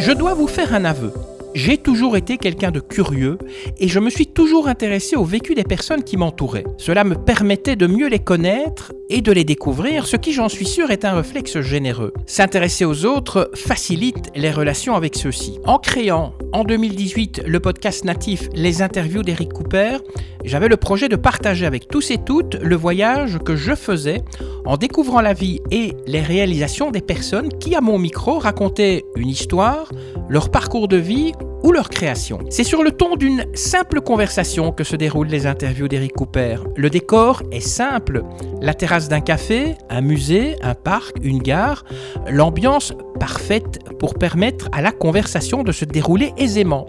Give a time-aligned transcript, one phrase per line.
[0.00, 1.12] Je dois vous faire un aveu.
[1.54, 3.36] J'ai toujours été quelqu'un de curieux
[3.78, 6.64] et je me suis toujours intéressé au vécu des personnes qui m'entouraient.
[6.76, 10.66] Cela me permettait de mieux les connaître et de les découvrir, ce qui j'en suis
[10.66, 12.12] sûr est un réflexe généreux.
[12.26, 15.58] S'intéresser aux autres facilite les relations avec ceux-ci.
[15.64, 19.98] En créant en 2018 le podcast natif Les interviews d'Eric Cooper,
[20.44, 24.22] j'avais le projet de partager avec tous et toutes le voyage que je faisais
[24.64, 29.28] en découvrant la vie et les réalisations des personnes qui, à mon micro, racontaient une
[29.28, 29.90] histoire,
[30.28, 32.38] leur parcours de vie ou leur création.
[32.50, 36.56] C'est sur le ton d'une simple conversation que se déroulent les interviews d'Eric Cooper.
[36.76, 38.22] Le décor est simple.
[38.60, 41.84] La terrasse d'un café, un musée, un parc, une gare,
[42.28, 46.86] l'ambiance parfaite pour permettre à la conversation de se dérouler aisément.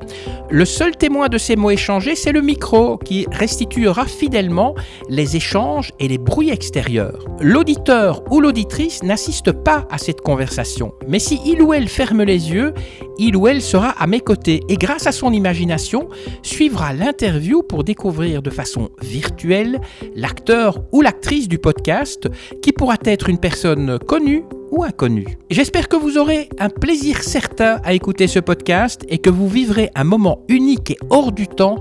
[0.49, 4.75] Le seul témoin de ces mots échangés, c'est le micro qui restituera fidèlement
[5.09, 7.25] les échanges et les bruits extérieurs.
[7.39, 12.51] L'auditeur ou l'auditrice n'assiste pas à cette conversation, mais si il ou elle ferme les
[12.51, 12.73] yeux,
[13.19, 16.09] il ou elle sera à mes côtés et grâce à son imagination
[16.41, 19.79] suivra l'interview pour découvrir de façon virtuelle
[20.15, 22.27] l'acteur ou l'actrice du podcast
[22.61, 25.37] qui pourra être une personne connue ou inconnue.
[25.49, 29.89] J'espère que vous aurez un plaisir certain à écouter ce podcast et que vous vivrez
[29.95, 31.79] un moment unique et hors du temps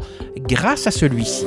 [0.48, 1.46] grâce à celui-ci.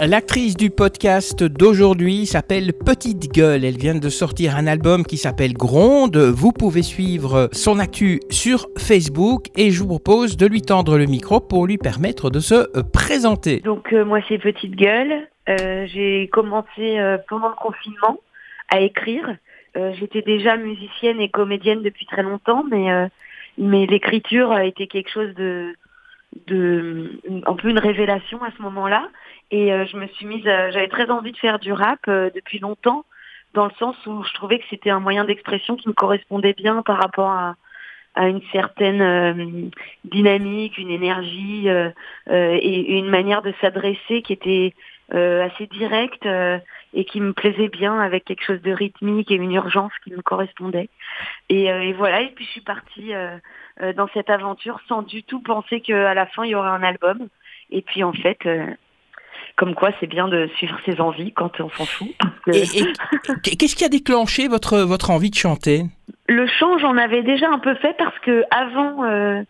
[0.00, 3.64] L'actrice du podcast d'aujourd'hui s'appelle Petite Gueule.
[3.64, 6.16] Elle vient de sortir un album qui s'appelle Gronde.
[6.16, 11.06] Vous pouvez suivre son actu sur Facebook et je vous propose de lui tendre le
[11.06, 13.60] micro pour lui permettre de se euh, présenter.
[13.60, 15.28] Donc euh, moi c'est Petite Gueule.
[15.48, 18.18] Euh, j'ai commencé pendant le confinement
[18.70, 19.36] à écrire.
[19.98, 23.08] J'étais déjà musicienne et comédienne depuis très longtemps, mais
[23.58, 25.74] mais l'écriture a été quelque chose de
[26.46, 29.08] de un peu une révélation à ce moment-là.
[29.50, 32.58] Et euh, je me suis mise, j'avais très envie de faire du rap euh, depuis
[32.58, 33.04] longtemps,
[33.52, 36.82] dans le sens où je trouvais que c'était un moyen d'expression qui me correspondait bien
[36.82, 37.56] par rapport à,
[38.14, 39.70] à une certaine euh,
[40.04, 44.74] dynamique, une énergie et une manière de s'adresser qui était
[45.12, 49.92] assez directe et qui me plaisait bien avec quelque chose de rythmique et une urgence
[50.02, 50.88] qui me correspondait.
[51.48, 53.12] Et, et voilà, et puis je suis partie
[53.96, 57.28] dans cette aventure sans du tout penser qu'à la fin il y aurait un album.
[57.70, 58.38] Et puis en fait,
[59.56, 62.08] comme quoi c'est bien de suivre ses envies quand on s'en fout.
[62.46, 65.84] qu'est-ce qui a déclenché votre, votre envie de chanter?
[66.28, 69.42] Le chant, j'en avais déjà un peu fait parce que avant, euh,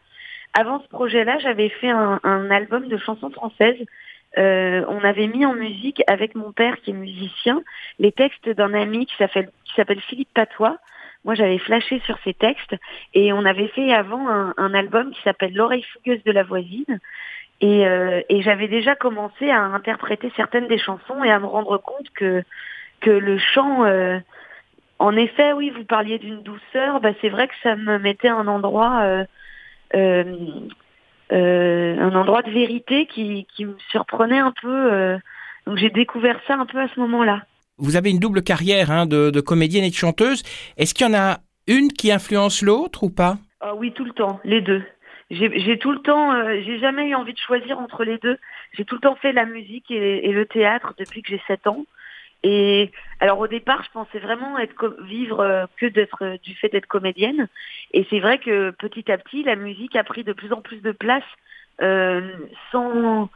[0.53, 3.79] avant ce projet-là, j'avais fait un, album de chansons françaises.
[4.37, 7.63] Euh, on avait mis en musique avec mon père qui est musicien
[8.01, 10.77] les textes d'un ami qui s'appelle qui s'appelle Philippe Patois.
[11.25, 12.75] Moi, j'avais flashé sur ces textes
[13.15, 16.99] et on avait fait avant un, un album qui s'appelle L'oreille fougueuse de la voisine
[17.63, 22.11] euh, et, j'avais déjà commencé à interpréter certaines des chansons et à me rendre compte
[22.15, 22.43] que,
[23.01, 24.19] que le chant, euh,
[24.99, 28.49] en effet, oui, vous parliez d'une douceur, bah, c'est vrai que ça me mettait un
[28.49, 29.25] endroit,
[29.95, 30.25] euh,
[31.31, 35.19] un endroit de vérité qui, qui me surprenait un peu.
[35.67, 37.43] donc j'ai découvert ça un peu à ce moment-là.
[37.79, 40.43] Vous avez une double carrière hein, de, de comédienne et de chanteuse.
[40.77, 43.39] Est-ce qu'il y en a une qui influence l'autre ou pas?
[43.61, 44.83] Ah Oui, tout le temps, les deux
[45.35, 48.39] j'ai tout le temps, euh, j'ai jamais eu envie de choisir entre les deux.
[48.73, 51.85] J'ai tout le temps fait la musique et, le théâtre depuis que j'ai 7 ans.
[52.43, 52.91] Et
[53.21, 56.87] alors au départ, je pensais vraiment être vivre euh, que d'être euh, du fait d'être
[56.87, 57.49] comédienne.
[57.93, 60.83] Et c'est vrai que petit à petit, la musique a pris de plus en plus
[60.83, 61.25] de place
[62.71, 63.29] sans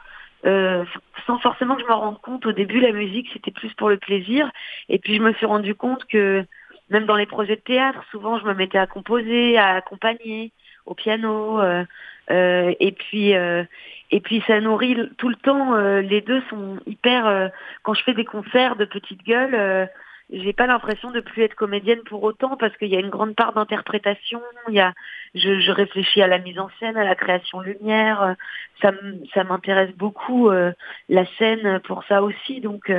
[1.26, 2.46] sans forcément que je me rende compte.
[2.46, 4.50] Au début, la musique c'était plus pour le plaisir.
[4.88, 6.44] Et puis je me suis rendu compte que
[6.90, 10.52] même dans les projets de théâtre, souvent je me mettais à composer, à accompagner
[10.88, 11.60] au piano.
[11.60, 11.84] Euh,
[12.30, 13.64] euh, et puis euh,
[14.10, 15.76] et puis ça nourrit tout le temps.
[15.76, 17.50] les deux sont hyper.
[17.82, 19.88] quand je fais des concerts de petite gueule,
[20.30, 23.34] j'ai pas l'impression de plus être comédienne pour autant parce qu'il y a une grande
[23.34, 24.40] part d'interprétation.
[24.68, 24.94] Il y a,
[25.34, 28.34] je, réfléchis à la mise en scène, à la création lumière.
[28.80, 28.92] Ça,
[29.34, 32.60] ça m'intéresse beaucoup la scène pour ça aussi.
[32.62, 32.90] Donc,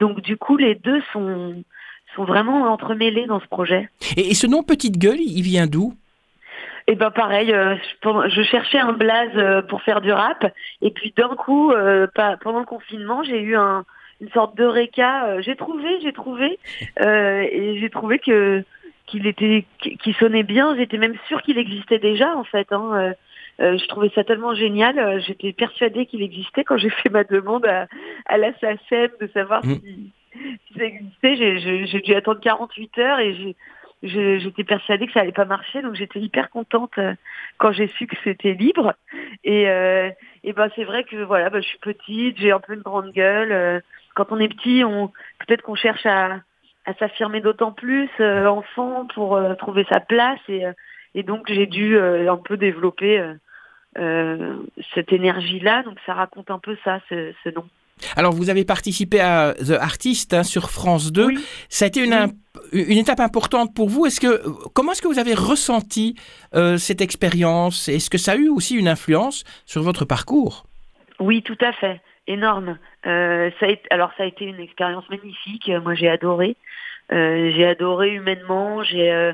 [0.00, 1.62] donc du coup, les deux sont
[2.16, 3.90] sont vraiment entremêlés dans ce projet.
[4.16, 5.92] Et, et ce nom Petite Gueule, il vient d'où?
[6.88, 10.50] Et ben pareil, euh, je, cherchais un blaze euh, pour faire du rap,
[10.80, 12.06] et puis d'un coup, euh,
[12.40, 13.84] pendant le confinement, j'ai eu un,
[14.22, 15.38] une sorte de réca.
[15.42, 16.58] j'ai trouvé, j'ai trouvé,
[16.98, 18.64] et j'ai trouvé que
[19.04, 20.76] qu'il était, qu'il sonnait bien.
[20.76, 22.72] J'étais même sûre qu'il existait déjà en fait.
[22.72, 23.12] Hein,
[23.58, 25.20] je trouvais ça tellement génial.
[25.20, 27.86] J'étais persuadée qu'il existait quand j'ai fait ma demande à,
[28.26, 29.74] à la SACEM de savoir mmh.
[29.74, 31.86] si, si, ça existait.
[31.86, 33.56] J'ai dû attendre 48 heures et j'ai
[34.02, 37.14] j'étais persuadée que ça allait pas marcher, donc j'étais hyper contente euh,
[37.56, 38.94] quand j'ai su que c'était libre.
[39.44, 40.10] Et, euh,
[40.44, 43.12] et ben c'est vrai que voilà, ben, je suis petite, j'ai un peu une grande
[43.12, 43.52] gueule.
[43.52, 43.80] Euh,
[44.14, 45.08] quand on est petit, on
[45.46, 46.40] peut-être qu'on cherche à,
[46.86, 50.64] à s'affirmer d'autant plus enfant pour trouver sa place et,
[51.14, 53.22] et donc j'ai dû un peu développer
[53.94, 55.84] cette énergie-là.
[55.84, 57.68] Donc ça raconte un peu ça, ce, ce nom.
[58.16, 61.28] Alors, vous avez participé à The Artist hein, sur France 2.
[61.68, 62.32] Ça a été une,
[62.72, 64.06] une, étape importante pour vous.
[64.06, 64.42] Est-ce que,
[64.74, 66.14] comment est-ce que vous avez ressenti
[66.54, 67.88] euh, cette expérience?
[67.88, 70.64] Est-ce que ça a eu aussi une influence sur votre parcours?
[71.20, 72.00] Oui, tout à fait.
[72.26, 72.78] Énorme.
[73.06, 75.70] Euh, ça a été, alors, ça a été une expérience magnifique.
[75.82, 76.56] Moi, j'ai adoré.
[77.12, 78.82] Euh, j'ai adoré humainement.
[78.82, 79.32] J'ai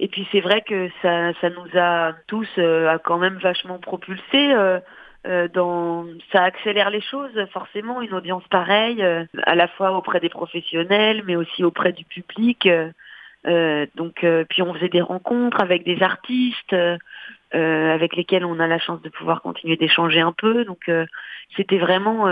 [0.00, 4.54] et puis c'est vrai que ça, ça nous a tous a quand même vachement propulsés
[5.52, 10.28] dans, ça accélère les choses forcément une audience pareille euh, à la fois auprès des
[10.28, 12.68] professionnels mais aussi auprès du public
[13.46, 16.74] euh, donc puis on faisait des rencontres avec des artistes
[17.52, 20.90] avec lesquels on a la chance de pouvoir continuer d'échanger un peu donc
[21.56, 22.26] c'était vraiment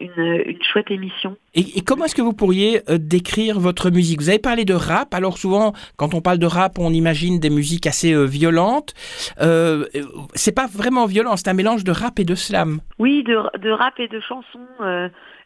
[0.00, 1.36] une, chouette émission.
[1.54, 4.20] Et, comment est-ce que vous pourriez euh, décrire votre musique?
[4.20, 7.50] Vous avez parlé de rap, alors souvent quand on parle de rap, on imagine des
[7.50, 8.94] musiques assez euh, violentes.
[9.40, 9.86] Euh,
[10.34, 12.80] c'est pas vraiment violent, c'est un mélange de rap et de slam.
[12.98, 14.66] Oui, de, rap et de chansons.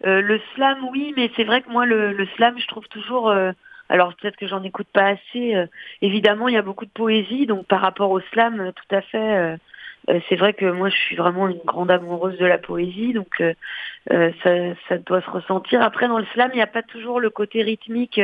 [0.04, 3.32] le slam, oui, mais c'est vrai que moi le, slam, je trouve toujours...
[3.88, 5.54] alors peut-être que j'en écoute pas assez.
[6.00, 9.19] évidemment, il y a beaucoup de poésie, donc par rapport au slam, tout à fait
[9.19, 9.56] euh,
[10.06, 13.54] c'est vrai que moi je suis vraiment une grande amoureuse de la poésie, donc euh,
[14.10, 14.50] euh, ça,
[14.88, 15.82] ça, doit se ressentir.
[15.82, 18.20] Après dans le slam, il n'y a pas toujours le côté rythmique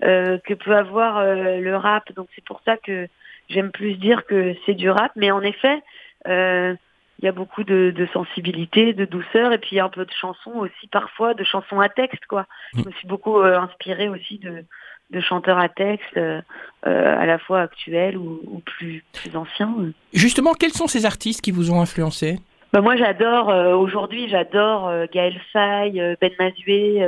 [0.00, 3.08] que peut avoir le rap, donc c'est pour ça que
[3.48, 5.12] j'aime plus dire que c'est du rap.
[5.16, 5.82] Mais en effet,
[6.26, 9.90] il y a beaucoup de, de, sensibilité, de douceur, et puis il y a un
[9.90, 12.46] peu de chansons aussi parfois, de chansons à texte quoi.
[12.74, 14.64] Je me suis beaucoup inspirée aussi de
[15.12, 16.40] de chanteurs à texte, euh,
[16.86, 19.72] euh, à la fois actuels ou, plus, plus anciens.
[20.12, 22.38] Justement, quels sont ces artistes qui vous ont influencé?
[22.72, 27.06] Bah moi j'adore, euh, aujourd'hui j'adore Gaël Faye, Ben Mazué,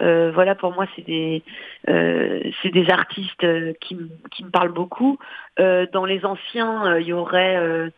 [0.00, 1.44] voilà pour moi c'est des
[1.86, 3.46] c'est des artistes
[3.78, 3.96] qui,
[4.32, 5.18] qui me parlent beaucoup.
[5.58, 7.92] dans les anciens, il y aurait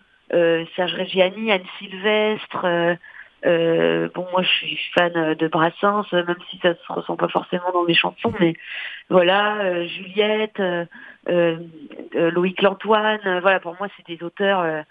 [0.77, 2.67] Serge Reggiani, Anne Sylvestre,
[3.45, 7.71] euh, bon, moi, je suis fan de Brassens, même si ça se ressent pas forcément
[7.73, 8.55] dans mes chansons, mais
[9.11, 10.85] voilà, euh, Juliette, euh,
[11.29, 11.59] euh
[12.31, 14.85] Loïc Lantoine, voilà, pour moi, c'est des auteurs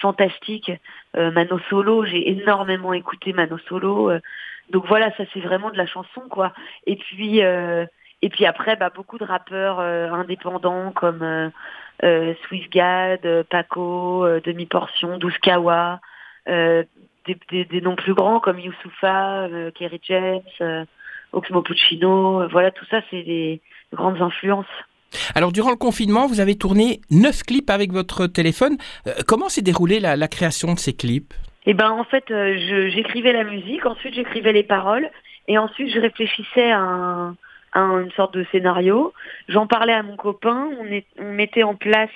[0.00, 0.72] fantastiques.
[1.14, 4.12] Mano Solo, j'ai énormément écouté Mano Solo,
[4.70, 6.52] donc voilà, ça c'est vraiment de la chanson, quoi.
[6.86, 11.50] Et puis, et puis après, bah, beaucoup de rappeurs indépendants comme
[12.02, 16.00] euh, Swissgad, Paco, Demi Portion, Douskawa.
[16.48, 16.84] Euh,
[17.50, 20.84] des, noms plus grands comme Youssoufa, euh, Kerry James, euh,
[21.32, 23.60] Oxmo Puccino, euh, voilà, tout ça, c'est des
[23.92, 24.66] grandes influences.
[25.34, 28.76] Alors, durant le confinement, vous avez tourné neuf clips avec votre téléphone.
[29.26, 31.32] comment s'est déroulée la, création de ces clips?
[31.64, 35.08] Eh ben, en fait, j'écrivais la musique, ensuite j'écrivais les paroles,
[35.48, 37.32] et ensuite je réfléchissais à,
[37.74, 39.12] une sorte de scénario.
[39.48, 42.10] J'en parlais à mon copain, on, on mettait en place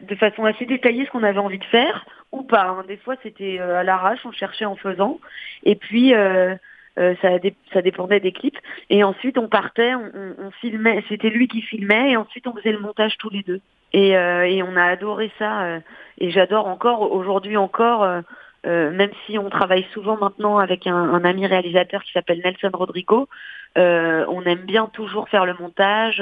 [0.00, 2.64] de façon assez détaillée ce qu'on avait envie de faire ou pas.
[2.64, 2.84] Hein.
[2.88, 5.20] Des fois, c'était euh, à l'arrache, on cherchait en faisant.
[5.64, 6.54] Et puis, euh,
[6.98, 8.58] euh, ça, dépendait des clips.
[8.90, 11.02] Et ensuite, on partait, on, filmait.
[11.08, 13.60] C'était lui qui filmait, et ensuite, on faisait le montage tous les deux.
[13.92, 14.16] Et,
[14.62, 15.78] on a adoré ça.
[16.18, 18.22] et j'adore encore, aujourd'hui encore,
[18.64, 23.28] même si on travaille souvent maintenant avec un ami réalisateur qui s'appelle Nelson Rodrigo,
[23.76, 26.20] on aime bien toujours faire le montage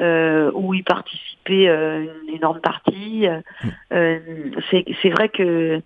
[0.00, 3.26] euh, où il participait euh, une énorme partie.
[3.26, 3.68] Mm.
[3.92, 4.18] Euh,
[4.70, 5.80] c'est vrai que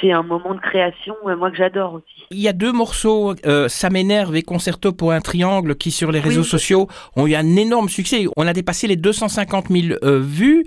[0.00, 2.24] c'est un moment de création, euh, moi que j'adore aussi.
[2.30, 3.34] Il y a deux morceaux,
[3.68, 7.56] Ça m'énerve et Concerto pour un triangle, qui sur les réseaux sociaux ont eu un
[7.56, 8.24] énorme succès.
[8.36, 10.64] On a dépassé les 250 000 vues.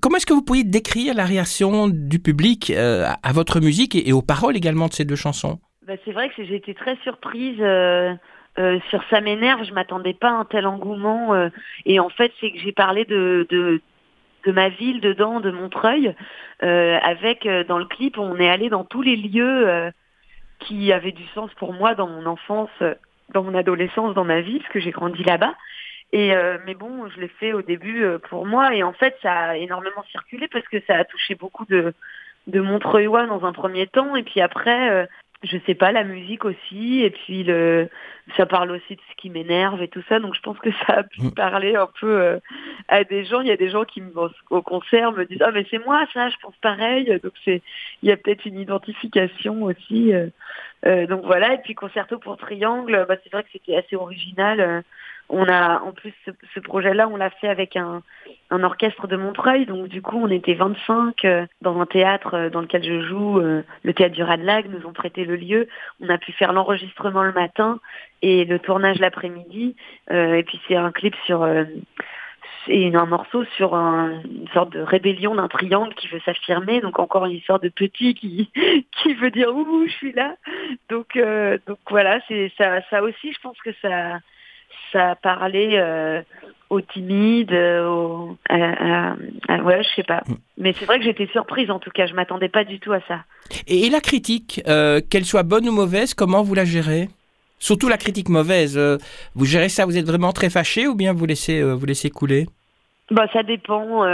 [0.00, 4.22] comment est-ce que vous pourriez décrire la réaction du public à votre musique et, aux
[4.22, 5.58] paroles également de ces deux chansons?
[5.86, 7.60] Bah, C'est vrai que j'ai été très surprise.
[8.58, 11.34] Euh, sur ça m'énerve, je m'attendais pas à un tel engouement.
[11.34, 11.48] Euh,
[11.86, 13.80] et en fait, c'est que j'ai parlé de,
[14.46, 16.14] ma ville dedans, de Montreuil.
[16.62, 19.92] Euh, avec dans le clip, on est allé dans tous les lieux
[20.58, 22.70] qui avaient du sens pour moi dans mon enfance,
[23.32, 25.54] dans mon adolescence, dans ma vie, parce que j'ai grandi là-bas.
[26.12, 26.34] Et
[26.66, 28.74] mais bon, je l'ai fait au début pour moi.
[28.74, 31.94] Et en fait, ça a énormément circulé parce que ça a touché beaucoup de
[32.46, 34.16] de Montreuilois dans un premier temps.
[34.16, 35.08] Et puis après
[35.42, 37.88] je sais pas, la musique aussi, et puis le,
[38.36, 40.98] ça parle aussi de ce qui m'énerve et tout ça, donc je pense que ça
[40.98, 41.30] a pu mm.
[41.32, 42.38] parler un peu euh,
[42.88, 43.40] à des gens.
[43.40, 44.02] Il y a des gens qui
[44.50, 47.62] au concert me disent ah mais c'est moi ça, je pense pareil, donc c'est,
[48.02, 50.12] il y a peut-être une identification aussi.
[50.12, 50.26] Euh,
[50.86, 54.82] euh, donc voilà, et puis concerto pour triangle, bah, c'est vrai que c'était assez original.
[55.30, 58.02] On a en plus ce, projet-là, on l'a fait avec un,
[58.50, 62.50] un, orchestre de Montreuil, donc du coup on était 25 euh, dans un théâtre euh,
[62.50, 65.68] dans lequel je joue, euh, le théâtre du Radlag, nous ont prêté le lieu.
[66.00, 67.78] On a pu faire l'enregistrement le matin
[68.22, 69.76] et le tournage l'après-midi.
[70.10, 71.46] et puis c'est un clip sur
[72.68, 77.24] et un morceau sur une sorte de rébellion d'un triangle qui veut s'affirmer, donc encore
[77.24, 78.50] une histoire de petit qui
[79.02, 80.34] qui veut dire ouh je suis là.
[80.90, 81.18] Donc
[81.66, 84.18] donc voilà, c'est ça ça aussi je pense que ça
[84.92, 86.22] ça parlé euh,
[86.68, 90.22] aux timides, aux, ouais, je sais pas.
[90.26, 90.34] Mm.
[90.58, 93.00] Mais c'est vrai que j'étais surprise en tout cas, je m'attendais pas du tout à
[93.08, 93.24] ça.
[93.66, 97.08] Et, la critique, euh, qu'elle soit bonne ou mauvaise, comment vous la gérez?
[97.58, 98.96] Surtout la critique mauvaise, euh,
[99.34, 102.46] vous gérez ça, vous êtes vraiment très fâché ou bien vous laissez, vous laissez couler?
[103.10, 104.04] Bah ça dépend.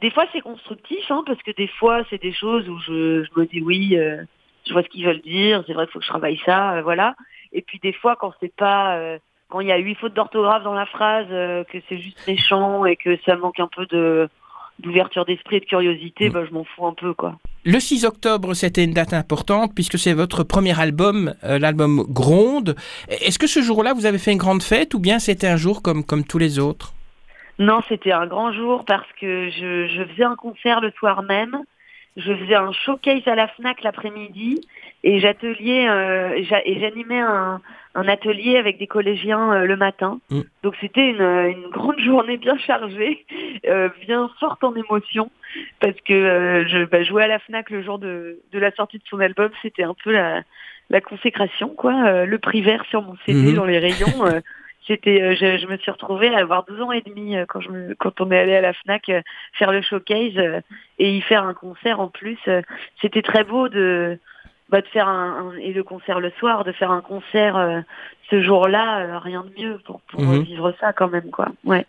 [0.00, 3.40] des fois c'est constructif, hein, parce que des fois c'est des choses où je, je
[3.40, 3.98] me dis oui,
[4.66, 7.16] je vois ce qu'ils veulent dire, c'est vrai qu'il faut que je travaille ça, voilà.
[7.52, 10.74] Et puis des fois quand c'est pas quand il y a huit fautes d'orthographe dans
[10.74, 14.28] la phrase, euh, que c'est juste méchant et que ça manque un peu de
[14.78, 16.32] d'ouverture d'esprit et de curiosité, mm.
[16.32, 17.36] bah, je m'en fous un peu quoi.
[17.64, 22.76] Le 6 octobre, c'était une date importante puisque c'est votre premier album, euh, l'album Gronde.
[23.08, 25.82] Est-ce que ce jour-là, vous avez fait une grande fête ou bien c'était un jour
[25.82, 26.92] comme, comme tous les autres?
[27.58, 31.62] Non, c'était un grand jour parce que je, je faisais un concert le soir même
[32.16, 34.60] je faisais un showcase à la FNAC l'après-midi
[35.04, 36.32] et j'atelier euh,
[36.64, 37.60] et j'animais un,
[37.94, 40.18] un, atelier avec des collégiens euh, le matin.
[40.30, 40.40] Mm.
[40.62, 43.26] Donc c'était une, une, grande journée bien chargée,
[43.66, 45.30] euh, bien forte en émotion
[45.80, 48.98] parce que euh, je bah, jouais à la FNAC le jour de, de la sortie
[48.98, 50.42] de son album, c'était un peu la,
[50.88, 53.54] la consécration quoi, euh, le prix vert sur mon CD mm-hmm.
[53.54, 54.24] dans les rayons.
[54.86, 57.60] C'était, euh, je, je, me suis retrouvée à avoir 12 ans et demi euh, quand,
[57.60, 59.20] je me, quand on est allé à la Fnac euh,
[59.54, 60.62] faire le showcase
[60.98, 62.38] et y faire un concert en plus.
[63.02, 64.18] C'était très beau de,
[64.68, 67.82] bah, de faire un, et le concert le soir, de faire un concert
[68.30, 70.42] ce jour-là, rien de mieux pour, pour mhm.
[70.42, 71.48] vivre ça quand même quoi.
[71.64, 71.84] Ouais.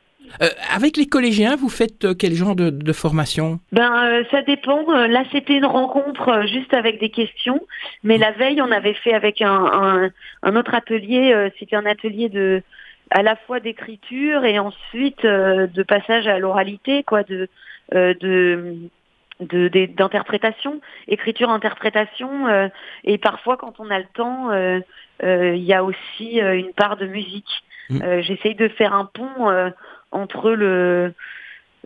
[0.73, 3.59] avec les collégiens, vous faites quel genre de, de formation?
[3.71, 4.83] Ben ça dépend.
[4.91, 7.61] Là c'était une rencontre juste avec des questions,
[8.03, 10.09] mais la veille on avait fait avec un, un,
[10.43, 11.51] un autre atelier.
[11.59, 12.63] c'était un atelier de
[13.11, 17.49] à la fois d'écriture et ensuite euh, de passage à l'oralité, quoi, de
[17.93, 18.89] euh, de
[19.39, 22.69] d'interprétation, écriture, interprétation, euh,
[23.03, 24.51] et parfois quand on a le temps,
[25.21, 27.63] il y a aussi une part de musique.
[27.89, 28.21] Mmh.
[28.21, 29.71] J'essaye de faire un pont
[30.11, 31.09] entre le euh,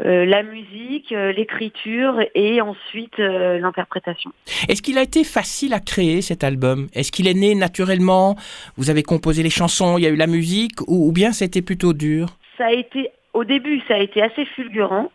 [0.04, 4.32] la musique, euh, l'écriture et ensuite euh, l'interprétation.
[4.68, 6.88] Est-ce qu'il a été facile à créer cet album?
[6.94, 8.36] Est-ce qu'il est né naturellement?
[8.78, 11.94] Vous avez composé les chansons, il y a eu la musique ou, bien c'était plutôt
[11.94, 12.38] dur?
[12.58, 15.12] Ça a été, au début, ça a été assez fulgurant.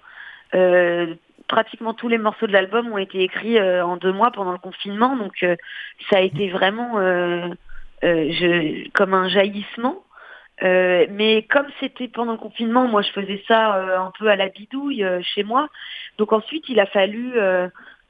[1.49, 5.16] pratiquement tous les morceaux de l'album ont été écrits en deux mois pendant le confinement,
[5.16, 5.45] donc
[6.11, 6.99] ça a été vraiment
[8.02, 10.02] je, comme un jaillissement.
[10.62, 14.36] Euh, mais comme c'était pendant le confinement, moi je faisais ça euh, un peu à
[14.36, 15.68] la bidouille euh, chez moi.
[16.18, 17.34] Donc ensuite il a fallu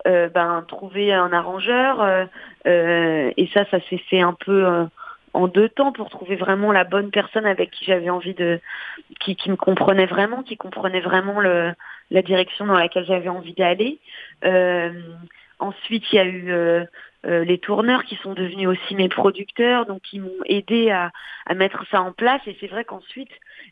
[0.04, 2.28] ben, trouver un arrangeur
[2.64, 4.86] et ça ça s'est fait un peu
[5.32, 8.60] en deux temps pour trouver vraiment la bonne personne avec qui j'avais envie de
[9.18, 11.74] qui, qui, me comprenait vraiment, qui comprenait vraiment le,
[12.12, 13.98] la direction dans laquelle j'avais envie d'aller.
[15.58, 16.86] ensuite il y a eu
[17.25, 21.11] euh, les tourneurs qui sont devenus aussi mes producteurs, donc qui m'ont aidé à,
[21.54, 22.40] mettre ça en place.
[22.46, 23.30] Et c'est vrai qu'ensuite,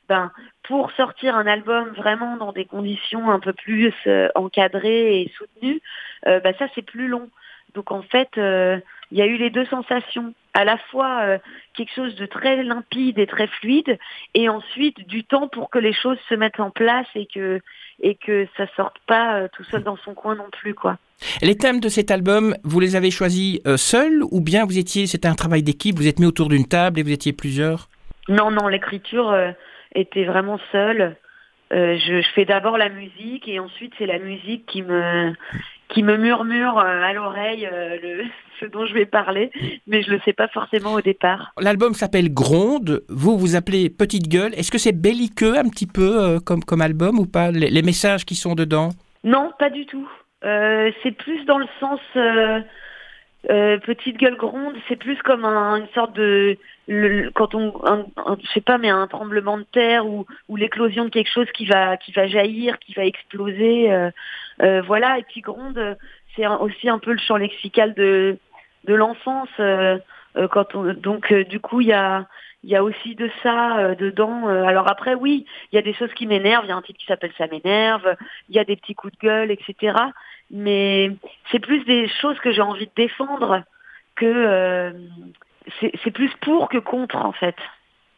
[0.08, 0.32] ben,
[0.62, 5.80] pour sortir un album vraiment dans des conditions un peu plus euh, encadrées et soutenues,
[6.26, 7.30] euh, ben, ça c'est plus long.
[7.74, 11.38] Donc en fait, il y a eu les deux sensations, à la fois
[11.74, 13.98] quelque chose de très limpide et très fluide,
[14.34, 17.60] et ensuite du temps pour que les choses se mettent en place et que
[18.00, 20.98] et que ça sorte pas tout seul dans son coin non plus, quoi.
[21.42, 25.06] Les thèmes de cet album, vous les avez choisis euh, seuls ou bien vous étiez,
[25.06, 27.88] c'était un travail d'équipe, vous êtes mis autour d'une table et vous étiez plusieurs?
[28.28, 29.50] Non, non, l'écriture euh,
[29.94, 31.16] était vraiment seule.
[31.72, 35.32] Euh, je, fais d'abord la musique et ensuite c'est la musique qui me
[35.94, 37.68] qui me murmure à l'oreille
[38.60, 39.50] ce dont je vais parler,
[39.86, 41.52] mais je ne le sais pas forcément au départ.
[41.60, 44.52] L'album s'appelle Gronde, vous vous appelez Petite Gueule.
[44.54, 48.34] Est-ce que c'est belliqueux un petit peu comme, comme album ou pas, les messages qui
[48.34, 48.90] sont dedans?
[49.24, 50.08] Non, pas du tout.
[50.44, 52.60] Euh, c'est plus dans le sens euh,
[53.50, 56.58] euh, petite gueule gronde, c'est plus comme une sorte de
[57.34, 57.72] quand on
[58.42, 61.64] je sais pas mais un tremblement de terre ou, ou l'éclosion de quelque chose qui
[61.64, 63.90] va qui va jaillir, qui va exploser,
[64.58, 65.18] voilà.
[65.18, 65.96] Et puis gronde,
[66.34, 68.38] c'est aussi un peu le champ lexical de
[68.84, 69.48] de l'enfance.
[70.50, 72.26] quand on, donc du coup il y a
[72.62, 74.48] y a aussi de ça dedans.
[74.48, 76.64] alors après, oui, il y a des choses qui m'énervent.
[76.64, 78.16] Il y a un titre qui s'appelle Ça m'énerve.
[78.48, 79.94] Il y a des petits coups de gueule, etc
[80.50, 81.10] mais
[81.50, 83.62] c'est plus des choses que j'ai envie de défendre
[84.14, 84.92] que euh,
[85.80, 87.56] c'est plus pour que contre en fait.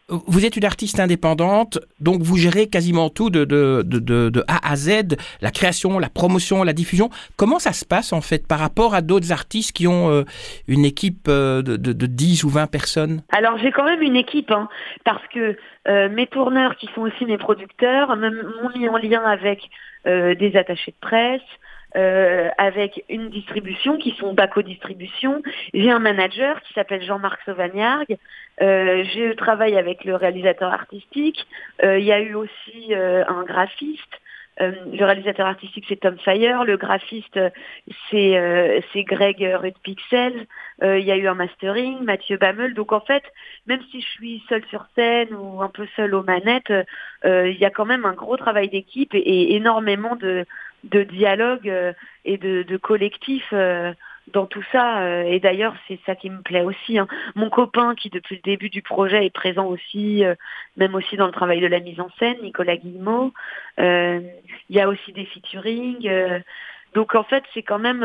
[0.09, 4.71] Vous êtes une artiste indépendante, donc vous gérez quasiment tout de, de, de, de, A
[4.71, 7.11] à Z, la création, la promotion, la diffusion.
[7.37, 10.23] Comment ça se passe en fait par rapport à d'autres artistes qui ont euh,
[10.69, 13.23] une équipe euh, de, de, 10 ou 20 personnes?
[13.33, 14.69] Alors j'ai quand même une équipe, hein,
[15.05, 15.57] parce que
[15.89, 19.69] euh, mes tourneurs qui sont aussi mes producteurs m'ont mis en lien avec
[20.05, 21.43] des attachés de presse,
[21.97, 25.43] euh, avec une distribution qui sont Baco Distribution.
[25.73, 28.19] J'ai un manager qui s'appelle Jean-Marc Sauvagnargues.
[28.63, 31.47] Euh, je travaille avec le réalisateur artistique.
[31.83, 34.21] Euh, il y a eu aussi euh, un graphiste.
[34.59, 37.39] le réalisateur artistique c'est Tom Fire, le graphiste
[38.11, 40.47] c'est c'est Greg Rudpixel.
[40.83, 42.73] Il y a eu un mastering, Mathieu Bammel.
[42.73, 43.25] Donc en fait,
[43.67, 46.73] même si je suis seule sur scène ou un peu seule aux manettes,
[47.25, 50.47] il y a quand même un gros travail d'équipe et énormément de
[50.91, 51.93] de dialogue euh,
[52.25, 53.93] et de, de collectif euh,
[54.33, 55.01] dans tout ça.
[55.01, 56.99] Euh, et d'ailleurs, c'est ça qui me plaît aussi.
[56.99, 57.07] Hein.
[57.35, 60.25] Mon copain, qui depuis le début du projet est présent aussi,
[60.77, 63.33] même aussi dans le travail de la mise en scène, Nicolas Guillemot.
[63.79, 64.25] Il
[64.71, 66.11] y a aussi des featuring.
[66.95, 68.05] donc en fait, c'est quand même...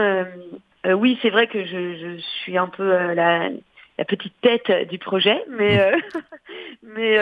[0.86, 3.50] oui, c'est vrai que je, je, suis un peu la,
[3.98, 5.92] la petite tête du projet, mais
[6.84, 7.18] mais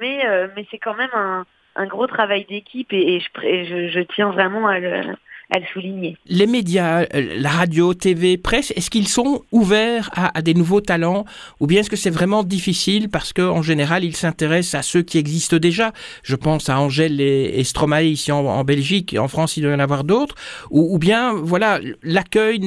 [0.00, 4.66] mais mais c'est quand même un un gros travail d'équipe et, je, je, tiens vraiment
[4.66, 5.02] à le,
[5.52, 6.16] à le souligner.
[6.26, 11.24] Les médias, euh, la radio, TV, presse, est-ce qu'ils sont ouverts à, des nouveaux talents
[11.60, 15.18] ou bien est-ce que c'est vraiment difficile parce qu'en général ils s'intéressent à ceux qui
[15.18, 15.92] existent déjà?
[16.22, 19.78] Je pense à Angèle et, Stromae ici en, Belgique, en France il doit y en
[19.78, 20.34] avoir d'autres.
[20.70, 22.60] Ou, bien voilà, l'accueil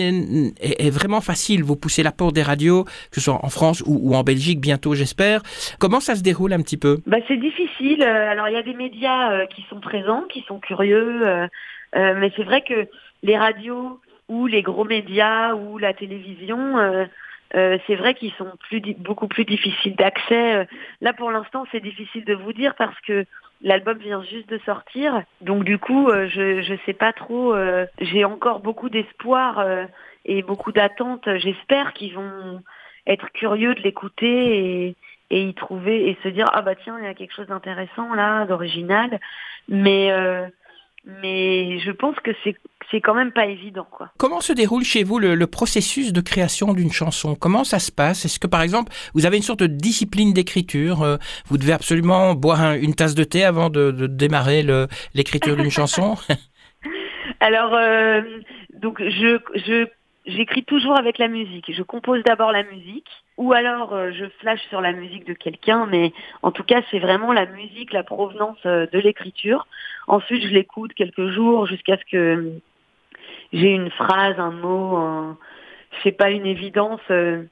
[0.59, 1.63] est, vraiment facile.
[1.63, 4.93] Vous poussez la porte des radios, que ce soit en France ou, en Belgique bientôt
[4.93, 5.41] j'espère.
[5.79, 6.99] Comment ça se déroule un petit peu?
[7.07, 8.03] Bah, C'est difficile.
[8.03, 11.47] Euh, alors il y a des médias euh, qui sont présents, qui sont curieux.
[11.95, 12.87] Euh, mais c'est vrai que
[13.23, 17.05] les radios ou les gros médias ou la télévision, euh,
[17.55, 20.67] euh, c'est vrai qu'ils sont plus, beaucoup plus difficiles d'accès.
[21.01, 23.25] Là, pour l'instant, c'est difficile de vous dire parce que
[23.61, 25.21] l'album vient juste de sortir.
[25.41, 27.55] Donc, du coup, je ne sais pas trop.
[28.01, 29.65] J'ai encore beaucoup d'espoir
[30.25, 31.29] et beaucoup d'attentes.
[31.37, 32.61] J'espère qu'ils vont
[33.07, 34.95] être curieux de l'écouter et,
[35.29, 38.15] et y trouver et se dire ah bah tiens il y a quelque chose d'intéressant
[38.15, 39.19] là d'original
[39.69, 40.11] mais
[41.05, 42.55] mais je pense que c'est
[42.91, 44.11] c'est quand même pas évident quoi.
[44.17, 47.35] Comment se déroule chez vous le, le processus de création d'une chanson?
[47.35, 48.25] Comment ça se passe?
[48.25, 52.35] Est-ce que par exemple vous avez une sorte de discipline d'écriture euh, Vous devez absolument
[52.35, 54.65] boire une tasse de thé avant de, de démarrer
[55.13, 56.15] l'écriture d'une chanson?
[57.39, 58.21] Alors euh,
[58.73, 59.87] donc je je
[60.25, 61.71] j'écris toujours avec la musique.
[61.71, 65.85] Je compose d'abord la musique, ou alors euh, je flash sur la musique de quelqu'un,
[65.85, 69.67] mais en tout cas c'est vraiment la musique, la provenance euh, de l'écriture.
[70.07, 72.53] Ensuite je l'écoute quelques jours jusqu'à ce que
[73.53, 75.37] j'ai une phrase, un mot, un,
[76.03, 77.43] je pas, une évidence euh,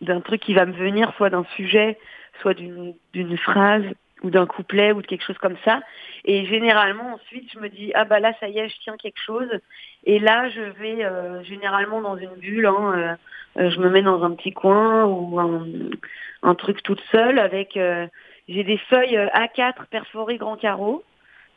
[0.00, 1.98] d'un truc qui va me venir, soit d'un sujet,
[2.40, 3.84] soit d'une phrase
[4.22, 5.80] ou d'un couplet ou de quelque chose comme ça.
[6.24, 9.20] Et généralement ensuite je me dis ah bah là ça y est je tiens quelque
[9.20, 9.48] chose
[10.04, 13.16] et là je vais euh, généralement dans une bulle, hein,
[13.58, 15.66] euh, je me mets dans un petit coin ou un,
[16.42, 18.06] un truc toute seule avec euh,
[18.48, 21.02] j'ai des feuilles A4 perforées grand carreau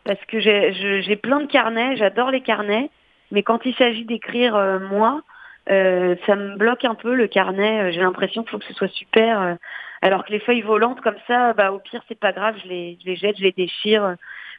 [0.03, 2.91] parce que j'ai plein de carnets, j'adore les carnets,
[3.31, 4.53] mais quand il s'agit d'écrire
[4.87, 5.23] moi,
[5.67, 7.91] ça me bloque un peu le carnet.
[7.91, 9.57] J'ai l'impression qu'il faut que ce soit super.
[10.05, 12.97] Alors que les feuilles volantes comme ça, bah au pire c'est pas grave, je les,
[13.01, 14.15] je les jette, je les déchire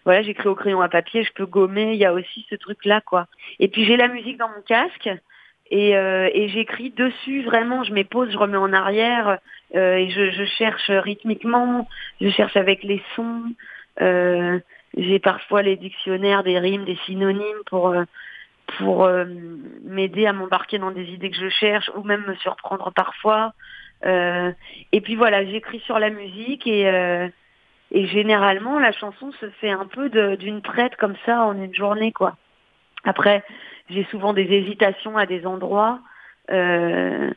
[0.06, 3.00] voilà, j'écris au crayon à papier, je peux gommer, il y a aussi ce truc-là,
[3.00, 3.26] quoi.
[3.58, 5.10] Et puis j'ai la musique dans mon casque
[5.72, 9.40] et, euh, j'écris dessus, vraiment, je mets je remets en arrière
[9.74, 11.88] euh, et je, cherche rythmiquement,
[12.20, 13.42] je cherche avec les sons.
[14.00, 14.60] Euh,
[14.96, 17.92] j'ai parfois les dictionnaires, des rimes, des synonymes pour
[19.82, 23.54] m'aider à m'embarquer dans des idées que je cherche ou même me surprendre parfois.
[24.04, 24.52] Euh,
[24.92, 26.86] et puis voilà, j'écris sur la musique et
[27.92, 32.12] et généralement, la chanson se fait un peu d'une traite comme ça en une journée,
[32.12, 32.36] quoi.
[33.04, 33.44] Après,
[33.90, 36.00] j'ai souvent des hésitations à des endroits.
[36.50, 37.30] Euh,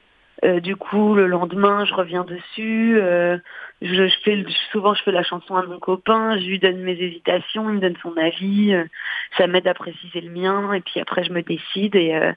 [0.43, 2.97] euh, du coup, le lendemain, je reviens dessus.
[2.99, 3.37] Euh,
[3.81, 6.39] je, je, fais souvent, je fais la chanson à mon copain.
[6.39, 8.75] Je lui donne mes hésitations, il me donne son avis.
[9.37, 10.73] ça m'aide à préciser le mien.
[10.73, 12.33] Et puis après, je me décide et,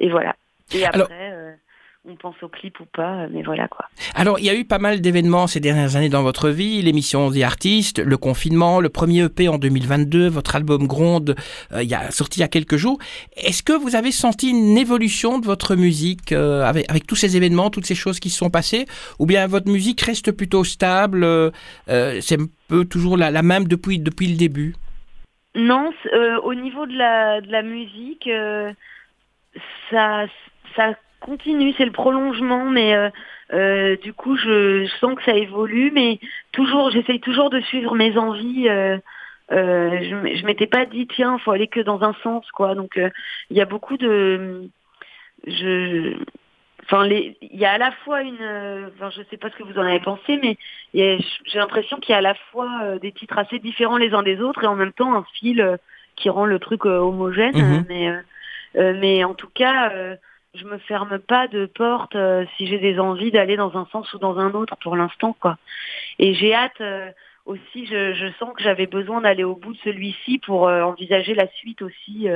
[0.00, 0.34] et voilà.
[0.74, 1.56] Et après
[2.06, 3.86] on pense au clip ou pas, mais voilà quoi.
[4.14, 7.30] Alors, il y a eu pas mal d'événements ces dernières années dans votre vie, l'émission
[7.30, 11.34] The Artist, le confinement, le premier EP en 2022, votre album Gronde,
[11.72, 12.98] euh, il y a sorti il y a quelques jours.
[13.36, 17.38] Est-ce que vous avez senti une évolution de votre musique euh, avec, avec, tous ces
[17.38, 18.84] événements, toutes ces choses qui se sont passées,
[19.18, 21.50] ou bien votre musique reste plutôt stable, euh,
[22.20, 24.74] c'est un peu toujours la, la, même depuis, depuis le début?
[25.54, 25.92] Non,
[26.42, 28.28] au niveau de la, de la musique,
[29.88, 30.26] ça,
[30.74, 32.94] ça continue, c'est le prolongement, mais
[33.52, 36.20] euh, du coup, je, sens que ça évolue, mais
[36.52, 38.68] toujours, j'essaye toujours de suivre mes envies.
[39.50, 42.74] je, je m'étais pas dit tiens, faut aller que dans un sens, quoi.
[42.74, 42.98] Donc,
[43.50, 44.68] il y a beaucoup de,
[45.46, 46.16] je,
[46.84, 49.62] Enfin, il y a à la fois une, euh, enfin, je sais pas ce que
[49.62, 50.58] vous en avez pensé, mais
[50.92, 54.22] j'ai l'impression qu'il y a à la fois euh, des titres assez différents les uns
[54.22, 55.76] des autres et en même temps un fil euh,
[56.14, 57.56] qui rend le truc homogène.
[57.56, 57.84] Mhm.
[57.88, 59.92] Mais, mais en tout cas,
[60.54, 62.16] je me ferme pas de porte
[62.56, 65.58] si j'ai des envies d'aller dans un sens ou dans un autre pour l'instant, quoi.
[66.18, 66.82] Et j'ai hâte
[67.46, 67.86] aussi.
[67.86, 71.82] Je, je, sens que j'avais besoin d'aller au bout de celui-ci pour envisager la suite
[71.82, 72.28] aussi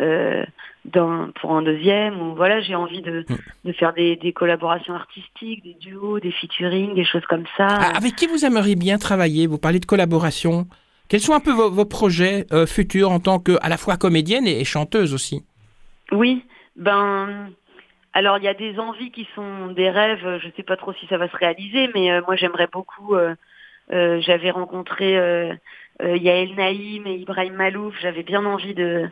[0.00, 0.44] euh,
[1.40, 3.36] pour un deuxième ou voilà j'ai envie de, mm.
[3.66, 7.92] de faire des, des, collaborations artistiques des duos des featuring des choses comme ça ah,
[7.94, 9.46] avec qui vous aimeriez bien travailler?
[9.46, 10.66] Vous parlez de collaboration
[11.08, 14.46] quels sont un peu vos, projets euh, futurs en tant que à la fois comédienne
[14.46, 15.44] et, chanteuse aussi?
[16.10, 16.42] Oui
[16.76, 17.50] ben
[18.12, 21.06] alors il y a des envies qui sont des rêves je sais pas trop si
[21.06, 23.34] ça va se réaliser mais euh, moi j'aimerais beaucoup euh,
[23.88, 25.12] j'avais rencontré
[26.00, 29.10] Yael Naïm et Ibrahim Malouf j'avais bien envie de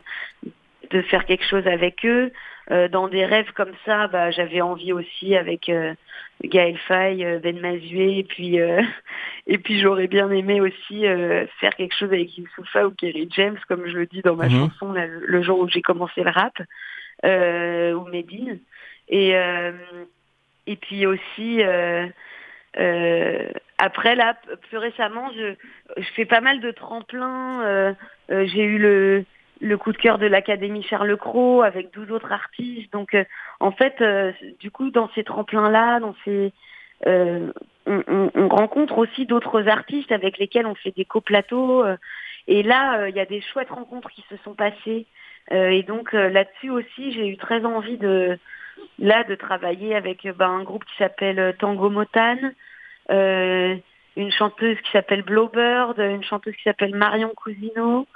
[0.91, 2.31] de faire quelque chose avec eux.
[2.69, 5.93] Euh, dans des rêves comme ça, bah, j'avais envie aussi avec euh,
[6.43, 8.57] Gaël Faye, euh, Ben Mazué, et puis
[9.47, 11.03] et puis j'aurais bien aimé aussi
[11.59, 14.69] faire quelque chose avec Youssoufa ou Kerry James, comme je le dis dans ma mhm.
[14.69, 16.61] chanson le jour où j'ai commencé le rap,
[17.23, 18.59] ou Medine.
[19.09, 19.33] Et
[20.67, 21.61] et puis aussi
[23.77, 24.37] après là,
[24.69, 25.53] plus récemment, je
[25.97, 27.95] je fais pas mal de tremplins.
[28.29, 29.25] j'ai eu le
[29.61, 32.91] le coup de cœur de l'Académie Charles Cros avec 12 autres artistes.
[32.91, 33.23] Donc, euh,
[33.59, 36.51] en fait, euh, du coup, dans ces tremplins-là, dans ces,
[37.05, 37.51] euh,
[37.85, 41.85] on, rencontre aussi d'autres artistes avec lesquels on fait des coplateaux.
[42.47, 45.05] et là, il y a des chouettes rencontres qui se sont passées.
[45.49, 48.37] Et donc, là-dessus aussi, j'ai eu très envie de,
[48.99, 52.53] là, de travailler avec ben, un groupe qui s'appelle Tango Motane.
[53.09, 58.07] une chanteuse qui s'appelle Blowbird, une chanteuse qui s'appelle Marion Cousino,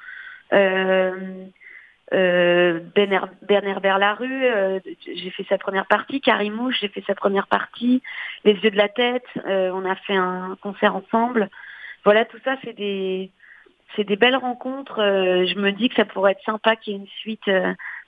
[0.54, 1.46] euh,
[2.14, 6.22] euh, Bernard Berlarue, euh, j'ai fait sa première partie.
[6.22, 8.04] Karimouche, j'ai fait sa première partie.
[8.44, 11.50] Les yeux de la tête, on a fait un concert ensemble.
[12.04, 13.32] Voilà, tout ça, c'est des,
[13.96, 14.98] c'est des belles rencontres.
[14.98, 17.50] je me dis que ça pourrait être sympa qu'il y ait une suite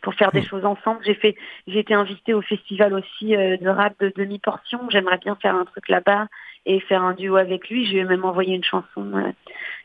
[0.02, 0.46] pour faire des mm.
[0.46, 1.00] choses ensemble.
[1.06, 1.36] J'ai fait,
[1.68, 4.80] j'ai été invitée au festival aussi de rap de demi portion.
[4.90, 6.28] J'aimerais bien faire un truc là-bas
[6.66, 7.86] et faire un duo avec lui.
[7.86, 9.34] Je lui ai même envoyé une chanson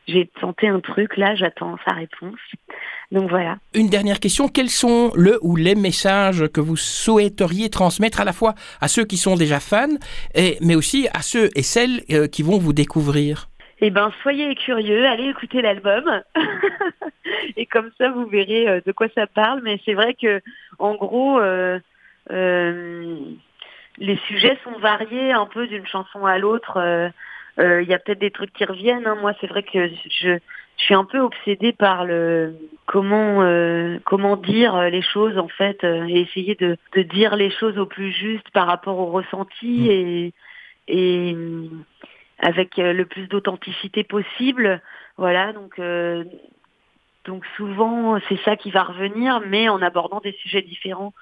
[0.07, 2.39] j'ai tenté un truc, là j'attends sa réponse.
[3.11, 3.57] Donc voilà.
[3.73, 8.33] Une dernière question, quels sont le ou les messages que vous souhaiteriez transmettre à la
[8.33, 9.87] fois à ceux qui sont déjà fans,
[10.35, 13.49] et, mais aussi à ceux et celles euh, qui vont vous découvrir?
[13.85, 16.21] Eh ben, soyez curieux, allez écouter l'album,
[17.57, 19.61] et comme ça vous verrez euh, de quoi ça parle.
[19.63, 20.41] Mais c'est vrai que,
[20.79, 21.79] en gros, euh,
[23.97, 27.11] les sujets sont variés un peu d'une chanson à l'autre.
[27.59, 29.05] Euh, il y a peut-être des trucs qui reviennent.
[29.05, 29.17] Hein.
[29.21, 30.37] Moi, c'est vrai que je,
[30.77, 35.83] je suis un peu obsédée par le comment euh, comment dire les choses en fait
[35.83, 39.89] euh, et essayer de, de dire les choses au plus juste par rapport au ressenti
[39.89, 40.33] et
[40.87, 41.35] et
[42.39, 44.81] avec le plus d'authenticité possible.
[45.17, 45.79] Voilà, donc
[47.25, 51.13] donc souvent c'est ça qui va revenir, mais en abordant des sujets différents.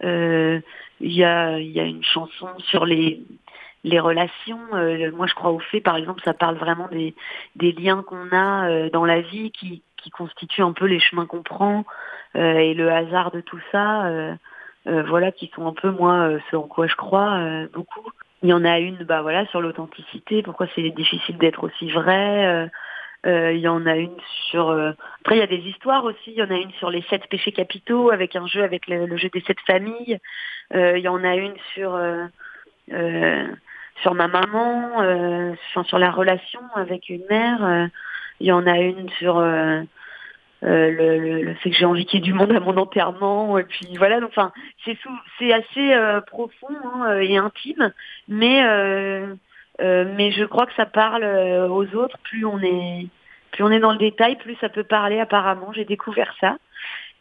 [0.00, 0.62] Il
[1.00, 3.22] y a y a une chanson sur les
[3.84, 4.60] les relations.
[4.72, 7.14] Euh, moi, je crois au fait, par exemple, ça parle vraiment des,
[7.54, 11.26] des liens qu'on a euh, dans la vie qui, qui constituent un peu les chemins
[11.26, 11.84] qu'on prend
[12.34, 14.10] euh, et le hasard de tout ça.
[14.86, 17.40] voilà, qui sont un peu moi ce en quoi je crois
[17.72, 18.10] beaucoup.
[18.44, 20.42] Il y en a une, bah voilà, sur l'authenticité.
[20.42, 22.70] Pourquoi c'est difficile d'être aussi vrai.
[23.24, 24.16] il y en a une
[24.50, 24.70] sur.
[25.20, 26.28] Après, il y a des histoires aussi.
[26.28, 29.16] Il y en a une sur les sept péchés capitaux avec un jeu avec le,
[29.16, 30.18] jeu des sept familles.
[30.72, 31.98] il y en a une sur
[34.00, 35.54] sur ma maman, euh,
[35.86, 37.64] sur, la relation avec une mère.
[37.64, 37.86] Euh,
[38.40, 39.36] il y en a une sur
[40.64, 43.58] euh, le, le, fait que j'ai envie qu'il y ait du monde à mon enterrement.
[43.58, 44.52] Et puis voilà, donc, enfin,
[44.84, 44.96] c'est
[45.38, 47.92] c'est assez profond hein, et intime,
[48.28, 48.62] mais
[49.80, 51.24] mais je crois que ça parle
[51.70, 52.18] aux autres.
[52.24, 53.06] Plus on est
[53.52, 55.72] plus on est dans le détail, plus ça peut parler apparemment.
[55.72, 56.56] J'ai découvert ça.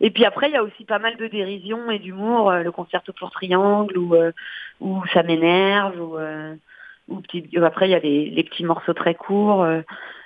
[0.01, 3.13] Et puis après, il y a aussi pas mal de dérision et d'humour, le concerto
[3.13, 4.15] pour triangle ou,
[4.81, 6.57] ou ça m'énerve
[7.09, 7.21] ou
[7.63, 9.63] après il y a les, les, petits morceaux très courts.
[9.63, 9.81] Euh,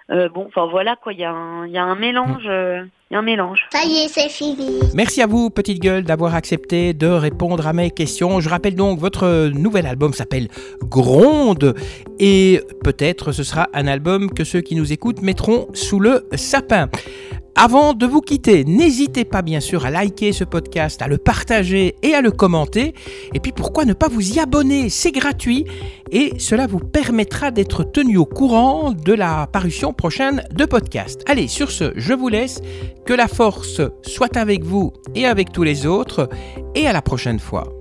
[0.10, 2.44] euh, bon, enfin voilà quoi, il y, a un, y a un mélange.
[2.48, 3.60] Euh, il y a un mélange.
[3.72, 4.80] Ça y est, c'est fini.
[4.94, 8.40] Merci à vous, Petite Gueule, d'avoir accepté de répondre à mes questions.
[8.40, 10.48] Je rappelle donc, votre nouvel album s'appelle
[10.84, 11.74] Gronde.
[12.20, 16.90] Et peut-être ce sera un album que ceux qui nous écoutent mettront sous le sapin.
[17.60, 21.96] Avant de vous quitter, n'hésitez pas bien sûr à liker ce podcast, à le partager
[22.04, 22.94] et à le commenter.
[23.34, 24.90] Et puis pourquoi ne pas vous y abonner?
[24.90, 25.66] C'est gratuit
[26.12, 31.24] et cela vous permettra d'être tenu au courant de la parution prochaine de podcast.
[31.26, 32.62] Allez, sur ce, je vous laisse.
[33.08, 36.30] Que la force soit avec vous et avec tous les autres.
[36.76, 37.77] Et à la prochaine fois.